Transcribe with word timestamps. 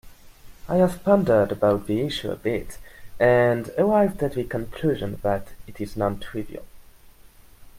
I 0.67 0.77
have 0.77 1.03
pondered 1.03 1.51
about 1.51 1.85
the 1.85 2.01
issue 2.01 2.31
a 2.31 2.35
bit 2.35 2.79
and 3.19 3.69
arrived 3.77 4.23
at 4.23 4.33
the 4.33 4.43
conclusion 4.43 5.19
that 5.21 5.49
it 5.67 5.79
is 5.79 5.95
non-trivial. 5.95 6.65